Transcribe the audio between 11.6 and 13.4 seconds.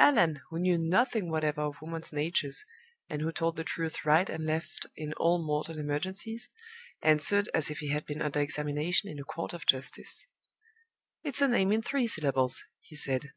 in three syllables," he said.